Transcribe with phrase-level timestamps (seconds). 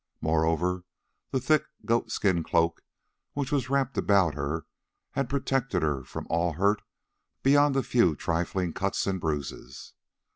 [0.19, 0.83] Moreover,
[1.29, 2.81] the thick goat skin cloak
[3.33, 4.65] which was wrapped about her
[5.11, 6.81] had protected her from all hurt
[7.43, 9.93] beyond a few trifling cuts and bruises.